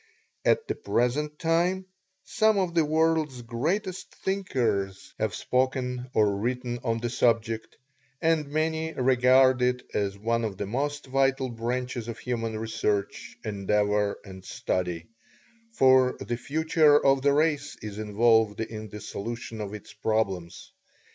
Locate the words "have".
5.19-5.35